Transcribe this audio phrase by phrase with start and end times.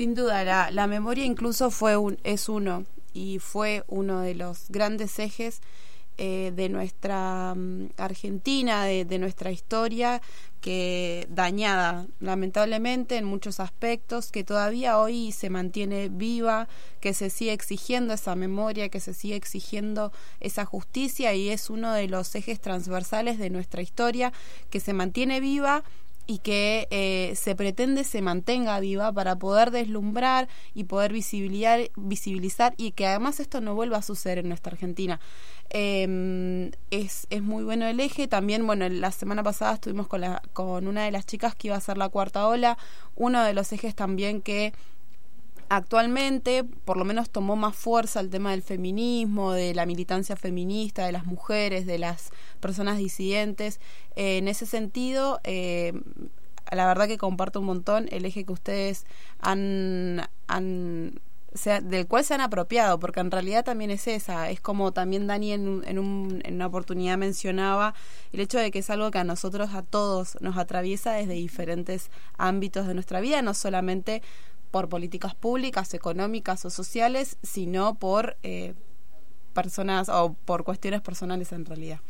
[0.00, 4.70] Sin duda, la, la memoria incluso fue un, es uno y fue uno de los
[4.70, 5.60] grandes ejes
[6.16, 10.22] eh, de nuestra mm, Argentina, de, nuestra historia,
[10.62, 16.66] que dañada lamentablemente en muchos aspectos, que todavía hoy se mantiene viva,
[17.00, 21.92] que se sigue exigiendo esa memoria, que se sigue exigiendo esa justicia y es uno
[21.92, 24.32] de los ejes transversales de nuestra historia,
[24.70, 25.84] que se mantiene viva
[26.30, 32.72] y que eh, se pretende se mantenga viva para poder deslumbrar y poder visibilizar, visibilizar
[32.76, 35.18] y que además esto no vuelva a suceder en nuestra Argentina.
[35.70, 38.28] Eh, es, es muy bueno el eje.
[38.28, 41.76] También, bueno, la semana pasada estuvimos con, la, con una de las chicas que iba
[41.76, 42.78] a ser la cuarta ola.
[43.16, 44.72] Uno de los ejes también que
[45.70, 51.06] actualmente por lo menos tomó más fuerza el tema del feminismo, de la militancia feminista,
[51.06, 53.80] de las mujeres, de las personas disidentes.
[54.16, 55.92] Eh, en ese sentido, eh,
[56.72, 59.06] la verdad que comparto un montón el eje que ustedes
[59.38, 61.20] han, han
[61.82, 65.52] del cual se han apropiado, porque en realidad también es esa, es como también Dani
[65.52, 67.94] en, en, un, en una oportunidad mencionaba,
[68.32, 72.10] el hecho de que es algo que a nosotros, a todos, nos atraviesa desde diferentes
[72.38, 74.22] ámbitos de nuestra vida, no solamente
[74.70, 78.74] por políticas públicas, económicas o sociales, sino por eh,
[79.52, 82.00] personas o por cuestiones personales en realidad.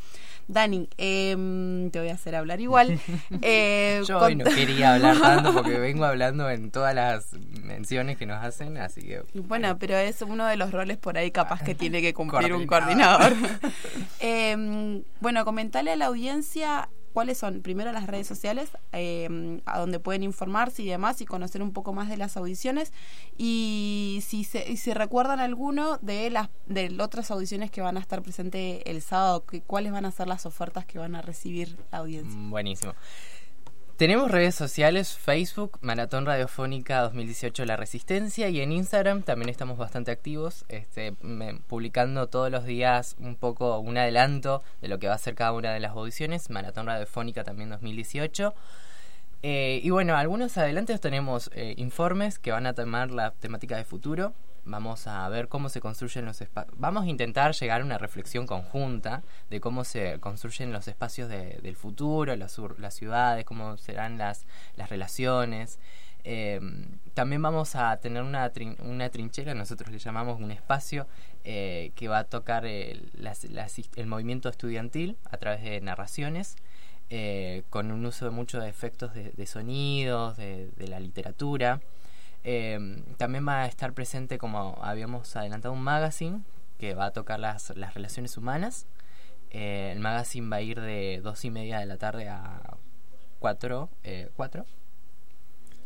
[0.48, 3.00] Dani, em, te voy a hacer hablar igual.
[3.42, 8.26] Eh, Yo hoy no quería hablar tanto porque vengo hablando en todas las menciones que
[8.26, 9.22] nos hacen, así que...
[9.34, 12.66] Bueno, pero es uno de los roles por ahí capaz que tiene que cumplir un
[12.66, 13.34] coordinador.
[14.20, 19.98] Em, bueno, comentale a la audiencia cuáles son primero las redes sociales em, a donde
[19.98, 22.92] pueden informarse y demás y conocer un poco más de las audiciones.
[23.36, 28.22] Y si se, si recuerdan alguno de las de otras audiciones que van a estar
[28.22, 32.38] presentes el sábado cuáles van a ser las ofertas que van a recibir la audiencia
[32.38, 32.94] mm, buenísimo
[34.00, 40.10] tenemos redes sociales, Facebook, Maratón Radiofónica 2018 La Resistencia y en Instagram también estamos bastante
[40.10, 41.12] activos, este,
[41.66, 45.52] publicando todos los días un poco un adelanto de lo que va a ser cada
[45.52, 48.54] una de las audiciones, Maratón Radiofónica también 2018.
[49.42, 53.84] Eh, y bueno, algunos adelantos tenemos eh, informes que van a tomar la temática de
[53.84, 54.32] futuro,
[54.64, 56.74] vamos a ver cómo se construyen los espacios.
[56.78, 61.76] Vamos a intentar llegar a una reflexión conjunta de cómo se construyen los espacios del
[61.76, 65.78] futuro, las, las ciudades, cómo serán las, las relaciones.
[66.24, 71.06] Em, también vamos a tener una, una trinchera, nosotros le llamamos un espacio
[71.44, 73.10] eh, que va a tocar el,
[73.96, 76.56] el movimiento estudiantil a través de narraciones.
[77.12, 81.80] Eh, con un uso de muchos efectos de, sonidos, de, de la literatura.
[82.44, 86.40] Eh, también va a estar presente, como habíamos adelantado, un magazine
[86.78, 88.86] que va a tocar las, las relaciones humanas.
[89.50, 92.76] Eh, el magazine va a ir de dos y media de la tarde a
[93.40, 93.88] 4.
[94.04, 94.30] Eh,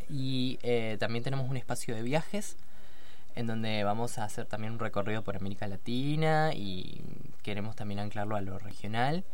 [0.09, 2.56] y eh, también tenemos un espacio de viajes
[3.34, 7.03] en donde vamos a hacer también un recorrido por América Latina y
[7.42, 9.25] queremos también anclarlo a lo regional,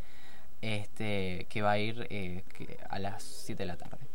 [0.63, 2.45] este que va a ir
[2.89, 4.10] a las 7 de la tarde.